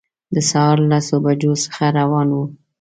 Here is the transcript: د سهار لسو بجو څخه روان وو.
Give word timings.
د 0.33 0.35
سهار 0.49 0.77
لسو 0.89 1.15
بجو 1.23 1.53
څخه 1.65 1.85
روان 1.99 2.27
وو. 2.31 2.43